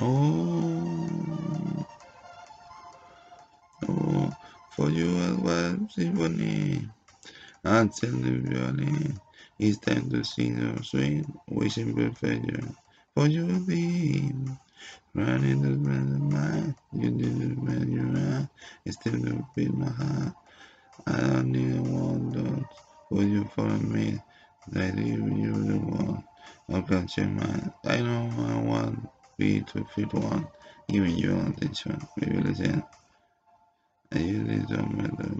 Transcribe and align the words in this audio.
Oh, 0.00 1.86
oh, 3.88 4.32
for 4.70 4.90
you 4.90 5.16
as 5.18 5.36
well, 5.38 5.78
symphony. 5.90 6.88
Until 7.64 8.12
the 8.12 8.40
violin. 8.40 9.20
It's 9.58 9.78
time 9.78 10.08
to 10.10 10.22
sing 10.24 10.56
your 10.58 10.82
sweet, 10.84 11.26
wishing 11.50 11.94
perfection. 11.94 12.76
For 13.14 13.26
you 13.26 13.46
will 13.46 13.66
be 13.66 14.32
running 15.14 15.62
the 15.62 15.70
man 15.70 16.14
of 16.14 16.22
mine. 16.32 16.76
You 16.92 17.10
did 17.10 17.42
it 17.42 17.58
when 17.58 17.92
you 17.92 18.20
are. 18.20 18.48
It's 18.84 18.96
still 18.96 19.20
will 19.20 19.48
be 19.56 19.68
my 19.68 19.90
heart. 19.90 20.34
I 21.08 21.20
don't 21.20 21.52
need 21.52 21.80
one 21.80 22.32
dot. 22.32 22.76
For 23.08 23.22
you 23.24 23.44
follow 23.56 23.78
me. 23.78 24.20
Like 24.72 24.96
you, 24.96 25.26
you 25.34 25.52
the 25.64 25.78
one. 25.78 26.24
I'll 26.72 26.82
catch 26.82 27.18
your 27.18 27.26
mind. 27.26 27.72
I 27.84 27.96
know 28.00 28.30
I 28.38 28.60
want 28.62 29.08
be 29.38 29.62
to 29.62 29.84
feel 29.94 30.08
one. 30.08 30.48
Even 30.88 31.16
your 31.16 31.38
attention. 31.48 32.00
Maybe 32.18 32.38
listen. 32.40 32.82
I 34.12 34.18
don't 34.18 34.96
matter. 34.96 35.30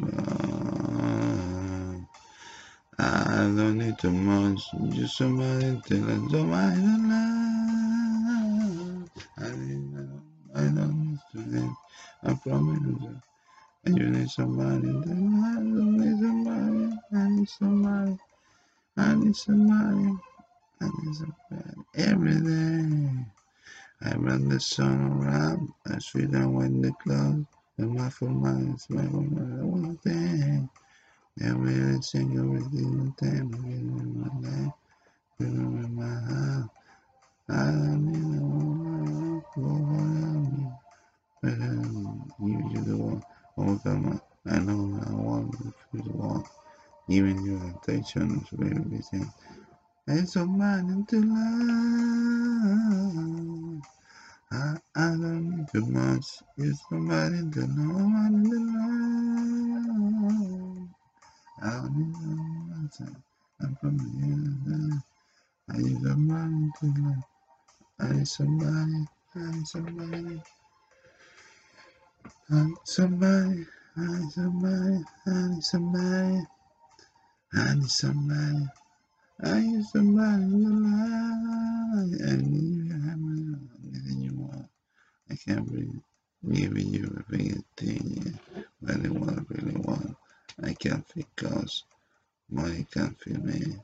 I 2.98 3.37
don't 3.57 3.79
need 3.79 3.98
too 3.98 4.11
much. 4.12 4.62
Just 4.91 5.16
somebody 5.19 5.80
tell 5.87 6.05
us 6.11 6.33
to 6.33 6.43
love. 6.43 6.61
I 9.38 10.62
don't 10.62 10.96
need 11.01 11.21
to. 11.33 11.77
I 12.24 12.35
promise 12.35 12.80
you. 12.83 13.21
You 13.87 14.10
need 14.10 14.30
somebody. 14.30 14.88
I 14.88 14.93
need 14.93 16.19
somebody. 16.21 16.99
I 17.15 17.29
need 17.29 17.49
somebody. 17.49 18.18
I 18.96 19.15
need 19.15 19.37
somebody. 19.37 20.18
I 20.80 20.87
need 20.87 21.15
somebody. 21.15 21.83
Every 21.96 22.40
day. 22.40 23.37
I 24.02 24.15
run 24.16 24.49
the 24.49 24.60
sun 24.60 25.23
around. 25.23 25.73
I 25.87 25.99
sweet 25.99 26.30
down 26.32 26.52
when 26.54 26.80
the 26.82 26.93
clouds. 27.02 27.46
And 27.79 27.95
my 27.95 28.10
full 28.10 28.29
mind 28.29 28.85
my 28.90 29.02
one 29.02 29.96
thing. 29.99 30.68
Every 31.43 32.01
single 32.02 32.57
everything 32.57 33.15
time 33.21 33.52
in 33.55 34.21
my 34.21 34.49
life, 34.49 34.73
in 35.40 35.96
my 35.96 36.21
heart. 36.32 36.71
I 37.49 37.71
need 37.96 38.24
no 38.24 38.46
one 38.46 39.43
for 39.55 39.80
me. 40.51 40.68
You, 42.40 42.71
you 42.73 42.80
the 42.85 42.96
one, 42.96 43.23
overcome. 43.57 44.21
I 44.46 44.59
know 44.60 45.01
I 45.07 45.12
want 45.15 45.52
to 45.52 45.74
feel 45.93 46.02
the 46.05 46.12
one. 46.16 46.45
Even 47.09 47.45
your 47.45 47.62
attention 47.71 48.40
is 48.40 48.49
everything. 48.60 49.30
And 50.07 50.29
somebody 50.29 51.05
to 51.09 51.21
love. 51.21 51.33
I, 54.52 54.77
I 54.96 55.09
don't 55.10 55.51
need 55.57 55.58
too 55.73 55.87
much. 55.87 56.27
It's 56.59 56.80
somebody 56.91 57.38
know, 57.38 57.99
somebody 57.99 58.51
to 58.51 58.61
love. 58.73 60.88
I 61.63 61.88
need 61.95 62.15
no 62.15 62.77
one. 62.77 62.91
I'm 63.63 63.77
from 63.77 63.99
the 63.99 64.25
end. 64.25 65.03
I 65.71 65.78
need 65.78 66.03
somebody 66.03 66.71
to 66.81 66.87
love. 67.03 67.25
I 68.00 68.12
need 68.12 68.28
somebody. 68.28 69.06
I 69.37 69.53
need 69.53 69.69
somebody. 69.69 70.43
I 72.50 72.62
need 72.65 72.77
somebody. 72.84 73.66
I 73.66 73.84
need 73.84 74.03
somebody. 74.34 75.05
I 75.27 75.49
need 75.49 75.65
somebody. 75.65 76.47
I 77.55 77.75
need 77.75 77.91
somebody. 77.91 78.66
I 79.44 79.61
need 79.61 79.84
somebody 79.87 80.50
to 80.50 80.59
love. 80.59 82.11
I 82.28 82.37
need 82.37 82.87
you. 82.87 83.59
Anything 83.84 84.23
you 84.23 84.34
want. 84.37 84.69
I 85.31 85.37
can't 85.37 85.66
breathe. 85.66 86.00
Giving 86.53 86.89
you 86.94 87.25
everything. 87.28 88.39
Really 88.81 89.11
want, 89.11 89.47
really 89.50 89.77
want. 89.77 90.16
I 90.62 90.75
can't 90.75 91.06
feel 91.09 91.25
cause 91.37 91.84
money 92.50 92.87
can't 92.93 93.19
feel 93.21 93.41
me. 93.41 93.77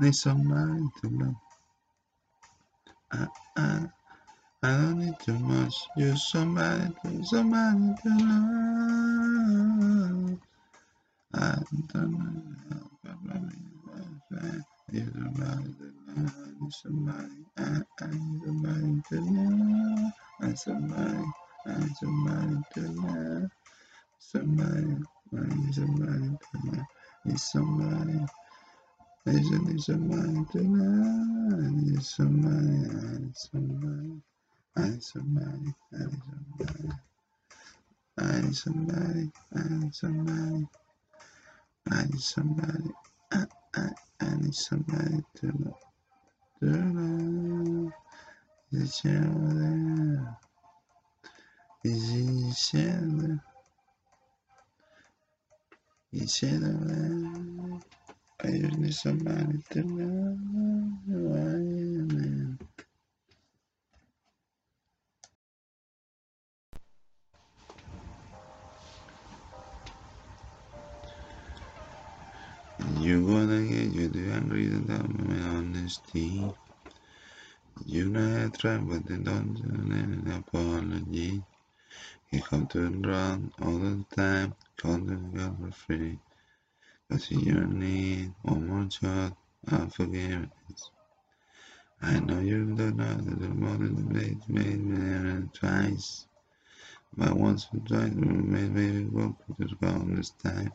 Need 0.00 0.14
somebody 0.14 0.84
to 1.00 1.08
love. 1.08 1.36
I, 3.12 3.26
I, 3.56 3.86
I 4.62 4.72
don't 4.72 5.00
need 5.00 5.18
too 5.20 5.40
much. 5.40 5.74
Just 5.98 6.32
somebody 6.32 6.94
to 7.02 7.24
somebody 7.24 7.94
to 8.04 8.10
love. 8.10 8.20
I 11.34 11.56
don't 11.72 11.94
know. 11.94 12.32
Need 14.92 15.12
somebody 15.14 15.74
to 15.78 15.88
love. 16.16 16.34
Need 16.60 16.72
somebody. 16.72 17.46
I, 17.58 17.80
I 18.02 18.06
need 18.12 18.42
somebody 18.44 19.02
to 19.08 19.20
love. 19.20 20.12
I 20.42 20.54
somebody. 20.54 21.24
I 21.66 21.68
somebody 22.00 22.56
to 22.74 22.80
love. 23.02 23.50
Somebody. 24.20 24.96
I 25.34 25.56
need 25.56 25.74
somebody 25.74 26.38
to 26.38 26.58
love. 26.66 26.86
Need 27.26 27.40
somebody. 27.40 28.20
I 29.26 29.32
just 29.32 29.52
need 29.52 29.80
somebody 29.82 30.44
to 30.52 30.58
love. 30.58 31.60
I 31.60 31.70
need 31.72 32.02
somebody. 32.02 32.90
I 32.90 33.18
need 33.20 33.36
somebody. 33.36 34.22
I 34.76 34.88
need 34.88 35.02
somebody. 35.02 35.74
I 35.92 35.98
need 35.98 36.16
somebody. 36.16 36.90
I 38.18 38.40
need 38.40 38.56
somebody. 38.56 39.30
I 39.54 39.68
need 39.68 39.94
somebody. 39.94 40.68
I 41.90 42.02
need 42.04 42.20
somebody. 42.20 42.90
I, 43.32 43.44
I, 43.74 43.88
I 44.20 44.36
somebody 44.52 45.22
to 45.36 45.46
love. 45.46 45.80
To 46.60 46.66
love. 46.66 47.92
Is 48.72 49.02
it 49.04 49.12
there? 49.12 50.38
Is 51.84 52.10
it 52.14 52.78
there? 52.78 53.44
Is 56.12 56.42
it 56.42 56.60
there? 56.60 57.80
I 58.44 58.58
just 58.58 58.78
need 58.78 58.94
somebody 58.94 59.58
to 59.70 59.82
love 59.82 60.38
who 61.06 61.34
I 61.34 61.38
am. 61.56 62.71
You 73.02 73.26
gonna 73.26 73.66
get 73.66 73.92
you 73.92 74.06
the 74.06 74.30
angry 74.30 74.66
and 74.66 75.28
my 75.28 75.40
honesty. 75.48 76.54
You 77.84 78.08
know 78.10 78.44
I 78.44 78.48
try, 78.56 78.78
but 78.78 79.04
they 79.06 79.16
don't 79.16 79.54
do 79.54 79.64
an 79.64 80.30
apology. 80.30 81.42
You 82.30 82.40
come 82.42 82.68
to 82.68 82.88
run 83.00 83.52
all 83.60 83.78
the 83.80 84.04
time, 84.14 84.54
call 84.76 84.98
the 84.98 85.16
girl 85.16 85.56
for 85.60 85.72
free. 85.72 86.20
Cause 87.10 87.28
you 87.32 87.66
need 87.66 88.34
one 88.42 88.68
more 88.68 88.88
shot 88.88 89.36
of 89.66 89.92
forgiveness. 89.92 90.90
I 92.02 92.20
know 92.20 92.38
you 92.38 92.66
don't 92.76 92.96
know 92.98 93.14
that 93.16 93.40
the 93.40 93.48
modern 93.48 94.12
made 94.12 94.48
made 94.48 94.80
me 94.80 95.48
twice. 95.52 96.26
But 97.16 97.34
once 97.34 97.66
or 97.74 97.80
twice 97.80 98.12
we 98.14 98.28
maybe 98.28 99.06
walk 99.06 99.44
to 99.46 99.54
the 99.58 99.74
ground 99.74 100.16
this 100.16 100.30
time. 100.30 100.72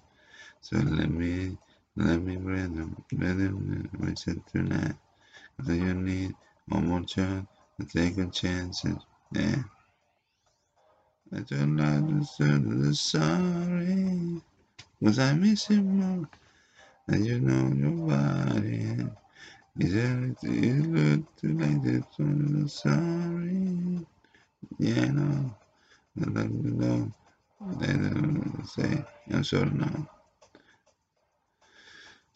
So 0.60 0.76
let 0.76 1.10
me 1.10 1.58
let 1.98 2.22
me 2.22 2.38
them 2.76 2.96
read 3.12 3.38
them 3.40 3.90
we 4.00 4.14
tonight. 4.14 4.96
Cause 5.58 5.70
you 5.70 5.96
need 5.96 6.36
one 6.68 6.88
more 6.88 7.08
shot 7.08 7.46
to 7.80 7.88
take 7.88 8.20
a 8.20 8.28
chances. 8.28 8.98
Yeah. 9.32 9.64
I 11.34 11.40
don't 11.40 11.76
know 11.76 12.02
the 12.60 12.94
sorry. 12.94 14.42
Cause 15.04 15.18
I 15.18 15.34
miss 15.34 15.72
you 15.72 15.82
more. 15.82 16.30
And 17.08 17.26
you 17.26 17.40
know 17.40 17.74
your 17.74 18.08
body. 18.08 19.08
Is 19.80 19.96
everything 19.96 20.96
look 20.96 21.36
too 21.38 21.58
like 21.58 21.82
this 21.82 22.06
I'm 22.20 22.68
sorry? 22.68 24.06
Yeah, 24.78 25.06
no. 25.06 25.56
I 26.22 26.26
you 26.44 26.72
know. 26.78 27.12
They 27.80 27.88
don't 27.88 28.64
say 28.68 29.04
I'm 29.32 29.44
sorry 29.44 29.72
now. 29.72 30.08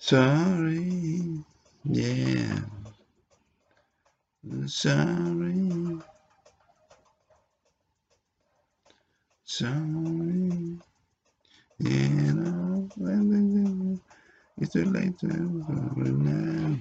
Sorry. 0.01 1.43
Yeah. 1.85 2.59
Sorry. 4.65 5.99
Sorry. 9.45 10.79
Yeah, 11.79 12.33
no. 12.33 12.89
It's 14.57 14.73
too 14.73 14.85
late 14.85 15.19
to 15.19 15.27
now. 15.27 16.77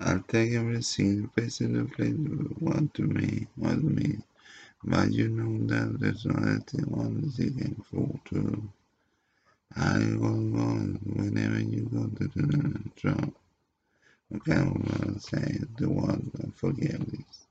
I'll 0.00 0.20
take 0.28 0.52
every 0.52 0.82
single 0.82 1.30
in 1.60 1.74
the 1.74 1.84
place 1.84 2.14
what 2.60 2.94
to 2.94 3.02
me, 3.02 3.48
what 3.56 3.74
to 3.74 3.82
me. 3.82 4.18
But 4.84 5.12
you 5.12 5.28
know 5.28 5.66
that 5.68 6.00
there's 6.00 6.24
nothing 6.26 6.84
one 6.90 7.30
seeking 7.30 7.84
for 7.90 8.08
to. 8.30 8.70
I 9.76 9.98
will 9.98 10.50
go 10.50 10.66
whenever 11.16 11.60
you 11.60 11.88
go 11.92 12.06
to 12.06 12.28
the 12.28 12.80
drop. 12.96 13.34
Okay, 14.34 14.52
I'm 14.54 14.74
gonna 14.82 15.20
say 15.20 15.60
the 15.78 15.88
one 15.88 16.32
forgiveness. 16.56 17.46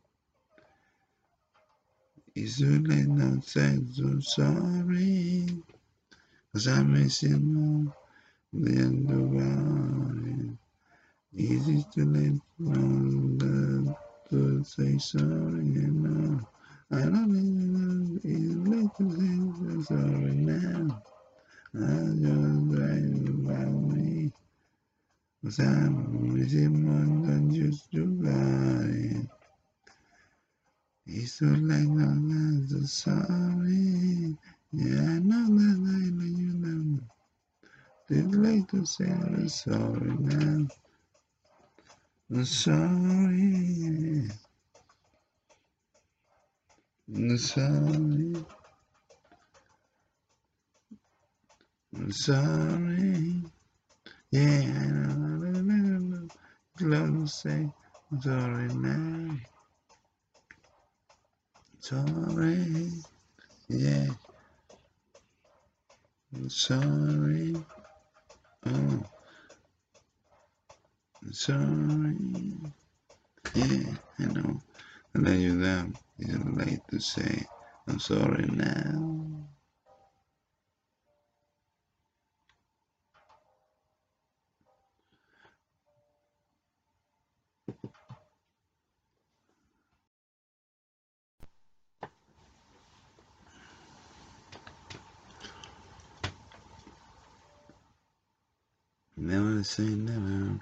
Is 2.36 2.58
too 2.58 2.82
late 2.84 3.08
not 3.08 3.44
say 3.46 3.80
so 3.94 4.20
sorry. 4.20 5.48
Cause 6.54 6.68
I 6.68 6.84
miss 6.84 7.24
you 7.24 7.38
more 7.38 7.96
than 8.54 9.08
the 9.08 9.22
world. 9.22 10.58
Is 11.34 11.70
easy 11.70 11.86
to 11.94 12.06
let 12.06 12.42
know 12.60 13.98
to 14.30 14.64
say 14.64 14.98
sorry, 14.98 15.64
know. 15.92 16.40
I 16.92 17.02
don't 17.02 18.22
to 18.98 19.10
say 19.10 19.84
sorry 19.84 20.36
now. 20.36 21.02
I 21.74 21.80
just 21.80 22.70
dream 22.70 23.50
about 23.50 23.74
me. 23.92 24.32
Cause 25.44 25.60
I'm 25.60 26.38
missing 26.38 26.86
more 26.86 27.28
than 27.28 27.54
just 27.54 27.92
you 27.92 28.06
guys. 28.24 29.28
It's 31.08 31.34
so 31.34 31.46
no, 31.46 31.76
I'm 31.76 32.68
so 32.68 32.82
sorry. 32.86 34.38
Yeah, 34.72 35.02
I 35.02 35.20
know 35.20 35.46
that 35.58 35.78
I 35.90 36.10
know 36.14 36.24
you 36.24 36.54
know. 36.54 37.00
Late 38.10 38.68
to 38.70 38.86
say 38.86 39.06
I'm 39.06 39.50
sorry 39.50 40.16
now. 40.20 40.68
I'm 42.30 42.46
sorry. 42.46 44.30
Sorry. 47.08 48.36
I'm 51.96 52.12
sorry. 52.12 53.42
Yeah, 54.32 54.62
I 54.66 54.88
know. 54.88 56.28
To 56.80 57.28
say 57.28 57.70
I'm 58.12 58.22
sorry 58.22 58.68
now. 58.74 59.38
Sorry. 61.80 62.92
Yeah. 63.70 64.08
I'm 66.34 66.50
sorry. 66.50 67.56
Oh. 68.66 69.04
I'm 71.22 71.34
sorry. 71.34 72.18
Yeah, 73.54 73.94
I 74.20 74.26
know. 74.26 74.60
I 75.16 75.20
let 75.20 75.38
you 75.38 75.62
down. 75.62 75.96
It's 76.18 76.46
late 76.58 76.80
to 76.92 77.00
say 77.00 77.46
I'm 77.88 78.00
sorry 78.00 78.46
now. 78.46 79.48
Never 99.18 99.64
say 99.64 99.84
never. 99.84 100.60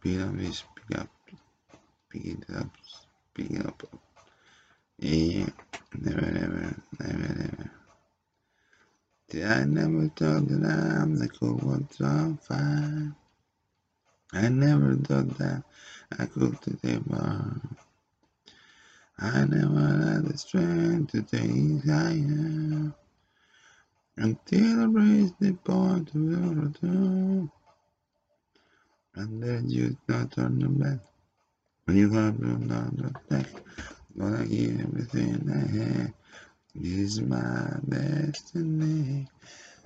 Pick 0.00 0.20
up 0.20 0.34
pick 0.36 0.98
up. 0.98 1.08
Pick 2.10 2.24
it 2.24 2.44
up. 2.54 2.68
Pick 3.34 3.50
it 3.50 3.66
up. 3.66 4.05
Yeah. 4.98 5.46
Never, 5.98 6.20
never, 6.22 6.76
never, 7.00 7.18
never. 7.18 7.70
Did 9.28 9.44
I 9.44 9.64
never 9.64 10.08
thought 10.08 10.48
that 10.48 10.64
I'm 10.64 11.16
the 11.16 11.28
cool 11.28 11.56
one 11.56 11.88
so 11.90 12.38
fine? 12.42 13.14
I 14.32 14.48
never 14.48 14.96
thought 14.96 15.36
that 15.38 15.62
I 16.18 16.26
could 16.26 16.60
today 16.62 16.98
bar. 17.06 17.60
I 19.18 19.44
never 19.44 20.14
had 20.14 20.26
the 20.26 20.38
strength 20.38 21.12
to 21.12 21.22
take 21.22 21.84
higher. 21.84 22.94
Until 24.16 24.80
I 24.80 24.84
raised 24.86 25.34
the 25.40 25.52
bar 25.64 26.00
to 26.00 26.12
the 26.30 26.54
return. 26.54 27.50
And 29.14 29.42
then 29.42 29.68
you 29.68 29.96
not 30.08 30.32
turn 30.32 30.58
the 30.58 30.68
back. 30.68 30.98
You 31.88 32.10
have 32.12 32.40
down 32.40 32.96
the 33.28 33.36
deck, 33.36 33.46
gonna 34.18 34.46
give 34.46 34.80
everything 34.80 35.50
I 35.50 35.76
have. 35.78 36.12
Is 36.74 37.20
my 37.22 37.78
destiny. 37.88 39.26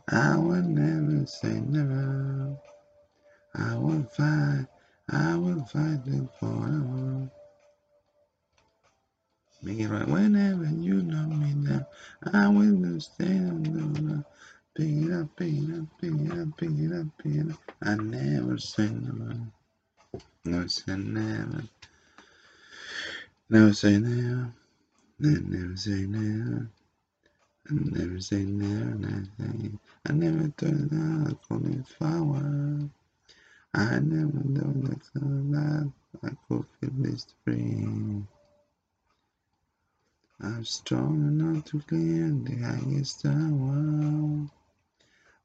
I 0.09 0.37
will 0.37 0.62
never 0.62 1.25
say 1.27 1.61
never. 1.61 2.56
I 3.55 3.77
will 3.77 4.03
fight, 4.05 4.67
I 5.09 5.37
will 5.37 5.65
fight 5.67 6.05
them 6.05 6.29
forever. 6.38 7.31
Make 9.62 9.81
it 9.81 9.88
right 9.88 10.09
whenever 10.09 10.65
you 10.65 11.03
know 11.03 11.26
me 11.26 11.55
now. 11.55 11.87
I 12.33 12.49
will 12.49 13.00
stay 13.00 13.26
on 13.26 13.62
the 13.62 14.00
road. 14.11 14.25
Pick 14.75 14.88
it 14.88 15.12
up, 15.12 15.37
pick 15.37 15.53
it 15.53 15.79
up, 15.79 15.87
pick 16.00 16.12
it 16.12 16.38
up, 16.38 16.56
pick 16.56 16.71
it 16.71 16.93
up, 16.93 17.06
pick 17.23 17.35
it 17.35 17.50
up. 17.53 17.59
I 17.83 17.94
never 17.97 18.59
say 18.59 18.88
never. 18.88 19.37
Never 20.44 20.69
say 20.69 20.97
never. 20.97 21.62
Never 23.50 23.73
say 23.73 23.99
never. 23.99 24.55
Never 25.19 25.76
say 25.76 26.06
never. 26.06 26.70
I 27.69 27.75
never 27.75 28.20
say 28.20 28.44
never, 28.44 28.94
never 28.94 29.25
say. 29.38 29.70
I 30.06 30.12
never 30.12 30.52
that 30.56 31.26
I 31.29 31.49
could 31.49 31.64
live 31.64 31.88
forward. 31.88 32.91
I 33.75 33.99
never 33.99 34.41
thought 34.41 35.02
that 35.14 35.93
I 36.23 36.29
could 36.49 36.64
feel 36.81 36.91
this 36.99 37.26
free. 37.44 38.23
I'm 40.41 40.64
strong 40.64 41.17
enough 41.26 41.64
to 41.67 41.81
climb 41.81 42.44
the 42.44 42.56
highest 42.56 43.23
tower. 43.23 44.49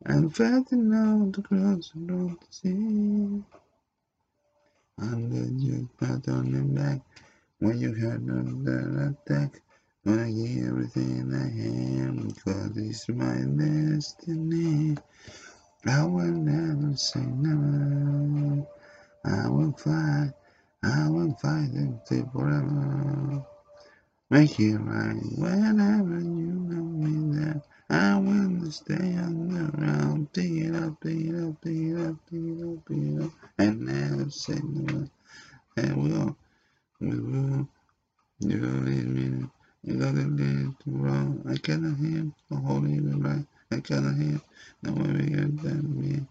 I'm 0.06 0.30
fast 0.30 0.74
enough 0.74 1.32
to 1.34 1.42
cross 1.42 1.92
the 1.96 2.14
road 2.14 2.40
to 2.40 2.48
see. 2.52 3.44
And 5.00 5.32
then 5.32 5.60
you 5.60 5.90
pat 6.00 6.30
on 6.30 6.52
the 6.52 6.62
back 6.80 7.02
when 7.60 7.80
you 7.80 7.94
heard 7.94 8.30
under 8.30 9.16
attack. 9.28 9.62
Gonna 10.06 10.32
give 10.32 10.68
everything 10.68 11.34
I 11.34 12.06
am, 12.06 12.30
cause 12.32 12.78
it's 12.78 13.10
my 13.10 13.42
destiny. 13.58 14.96
I 15.88 16.04
will 16.04 16.32
never 16.32 16.96
say 16.96 17.26
never. 17.26 18.68
I 19.26 19.50
will 19.50 19.72
fight, 19.74 20.34
I 20.84 21.10
will 21.10 21.34
fight 21.42 21.72
until 21.74 22.30
forever. 22.30 23.46
Make 24.30 24.60
it 24.60 24.78
right 24.78 25.22
whenever 25.38 26.20
you 26.20 26.54
know 26.70 26.84
me 26.84 27.36
there. 27.36 27.62
I 27.90 28.18
will 28.20 28.72
stay 28.72 29.16
on 29.18 29.50
the 29.50 29.72
ground. 29.78 30.34
Pick 30.34 30.52
it 30.52 30.76
up, 30.76 31.00
pick 31.00 31.20
it 31.20 31.36
up, 31.36 31.62
pick 31.62 31.76
it 31.76 31.98
up, 31.98 32.16
pick 32.30 32.42
it 32.42 32.64
up, 32.64 32.86
pick 32.86 32.98
it 32.98 33.22
up. 33.24 33.32
And 33.58 33.82
never 33.82 34.30
say. 34.30 34.54
And 35.78 36.04
we 36.04 36.10
will, 36.12 36.38
you 37.00 37.68
gotta 38.40 40.22
leave 40.22 40.74
to 40.80 40.90
wrong. 40.92 41.44
I 41.50 41.58
cannot 41.58 41.98
hear 41.98 42.26
the 42.50 42.56
holy 42.56 43.00
right. 43.02 43.46
I 43.72 43.80
cannot 43.82 44.16
hear 44.16 44.40
no 44.82 44.94
we 44.94 45.26
get 45.28 45.62
that 45.64 45.84
me. 45.84 46.26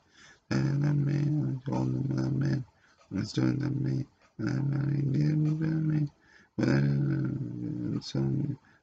That 0.48 0.58
is 0.58 0.78
not 0.78 0.96
me. 0.96 1.14
I'm 1.14 1.62
calling 1.66 2.06
my 2.08 2.28
man. 2.30 2.64
I'm 3.12 3.22
doing 3.24 3.58
that 3.58 3.80
me. 3.80 4.06
I'm 4.40 4.70
not 4.70 4.88
even 5.14 5.58
with 5.58 5.70
me. 5.70 6.08
But 6.56 6.68
I 6.68 6.80
know. 6.80 8.00
So, 8.00 8.20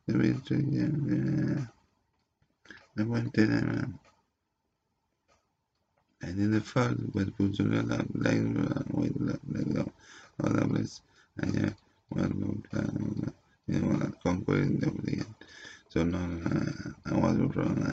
the 0.07 0.17
way 0.17 0.33
to 0.45 0.55
get, 0.55 0.91
yeah. 1.09 1.65
The 2.95 3.05
one 3.05 3.29
thing 3.31 3.51
I 3.51 3.61
man. 3.61 3.99
In 6.21 6.51
the 6.51 6.61
first, 6.61 7.11
but 7.13 7.35
put 7.37 7.55
to 7.55 7.63
the 7.63 7.81
love, 7.83 8.07
like. 8.13 8.33
And 8.33 8.55
yeah, 8.57 8.83
well, 8.91 9.09
no, 9.17 9.37
you 9.55 9.73
know, 9.73 9.91
not 10.39 10.53
conquering 10.69 10.83
the 10.83 11.10
again. 11.39 11.75
So 15.89 16.03
no, 16.03 16.19
I 17.05 17.13
was 17.13 17.55
wrong. 17.55 17.83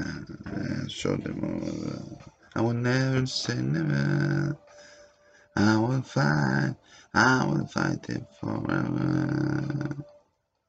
I 0.46 0.88
showed 0.88 1.24
them 1.24 2.18
I 2.54 2.60
will 2.60 2.74
never 2.74 3.26
say 3.26 3.56
never. 3.56 4.56
I 5.56 5.78
will 5.78 6.02
fight. 6.02 6.74
I 7.14 7.46
will 7.46 7.66
fight 7.66 8.08
it 8.08 8.24
forever. 8.40 9.96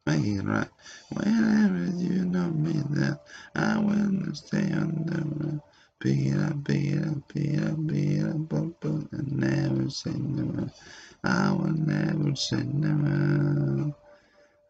Make 0.06 0.26
it 0.26 0.44
right. 0.46 0.70
Whenever 1.14 1.98
you 1.98 2.26
know 2.26 2.50
me 2.50 2.74
that 2.92 3.20
I 3.56 3.80
will 3.80 4.34
stay 4.36 4.72
on 4.74 5.04
the 5.06 5.46
road. 5.46 5.62
It 6.06 6.38
up, 6.40 6.70
it 6.70 7.08
up, 7.08 7.36
it 7.36 7.60
up, 7.62 7.92
it 7.92 8.24
up, 8.24 8.54
up, 8.54 8.86
up, 8.86 9.14
and 9.14 9.34
never 9.34 9.90
say 9.90 10.12
never. 10.14 10.72
I 11.26 11.52
will 11.52 11.74
never 11.74 12.36
say 12.36 12.64
never. 12.64 13.92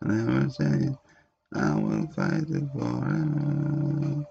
Never 0.02 0.50
say 0.50 0.96
I 1.54 1.76
will 1.76 2.08
fight 2.16 2.50
it 2.50 2.64
forever. 2.74 4.26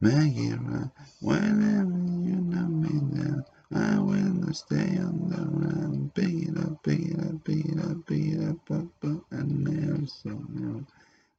Make 0.00 0.36
it 0.38 0.58
right 0.62 0.90
whenever 1.20 1.98
you 2.24 2.36
know 2.36 2.68
me 2.68 3.00
then. 3.12 3.44
I 3.74 3.98
will 3.98 4.54
stay 4.54 4.98
on 4.98 5.28
the 5.28 5.42
run. 5.42 6.12
It 6.16 6.58
up, 6.58 6.88
it 6.88 7.20
up, 7.20 7.48
it 7.48 7.80
up, 7.84 8.10
it 8.10 8.48
up, 8.48 8.70
up, 8.70 9.04
up. 9.04 9.24
I 9.32 9.42
never 9.42 10.06
say 10.06 10.30
never. 10.48 10.86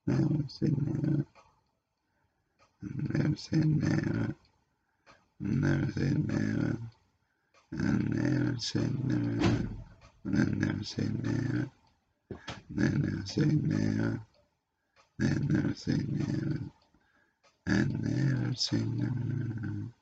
Never 0.08 0.43
say 0.48 0.70
never. 0.77 1.25
Never 2.84 3.36
say 3.38 3.58
never. 3.58 4.36
Never 5.43 5.91
say 5.93 6.12
never. 6.12 6.77
I 7.74 7.91
never 8.10 8.57
say 8.60 8.88
never. 9.05 9.69
I 10.27 10.29
never 10.29 10.83
say 10.83 11.10
never. 11.24 11.71
I 12.77 12.89
never 12.89 13.25
say 13.25 13.45
never. 13.45 14.21
I 15.21 15.25
never 15.25 15.74
say 15.75 15.98
never. 16.07 16.60
Never 17.67 18.53
say 18.55 18.77
never. 18.77 20.00